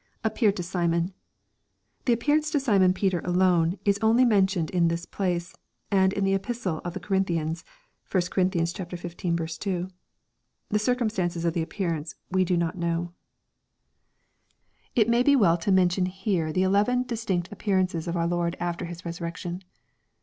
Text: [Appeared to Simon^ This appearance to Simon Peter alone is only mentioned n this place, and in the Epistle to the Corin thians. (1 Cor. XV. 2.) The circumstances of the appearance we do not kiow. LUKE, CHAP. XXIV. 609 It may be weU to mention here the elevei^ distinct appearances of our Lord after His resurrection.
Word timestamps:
[Appeared 0.23 0.55
to 0.55 0.63
Simon^ 0.63 1.13
This 2.05 2.15
appearance 2.15 2.49
to 2.49 2.59
Simon 2.59 2.91
Peter 2.91 3.21
alone 3.23 3.77
is 3.85 3.99
only 4.01 4.25
mentioned 4.25 4.71
n 4.73 4.87
this 4.87 5.05
place, 5.05 5.53
and 5.91 6.11
in 6.11 6.23
the 6.23 6.33
Epistle 6.33 6.81
to 6.81 6.89
the 6.89 6.99
Corin 6.99 7.23
thians. 7.23 7.63
(1 8.09 8.23
Cor. 8.31 8.97
XV. 8.97 9.57
2.) 9.59 9.87
The 10.69 10.79
circumstances 10.79 11.45
of 11.45 11.53
the 11.53 11.61
appearance 11.61 12.15
we 12.31 12.43
do 12.43 12.57
not 12.57 12.77
kiow. 12.77 12.97
LUKE, 12.97 13.09
CHAP. 13.09 14.27
XXIV. 14.95 14.95
609 14.95 14.95
It 14.95 15.07
may 15.09 15.21
be 15.21 15.35
weU 15.35 15.59
to 15.59 15.71
mention 15.71 16.07
here 16.07 16.51
the 16.51 16.63
elevei^ 16.63 17.05
distinct 17.05 17.49
appearances 17.51 18.07
of 18.07 18.17
our 18.17 18.25
Lord 18.25 18.57
after 18.59 18.85
His 18.85 19.05
resurrection. 19.05 19.61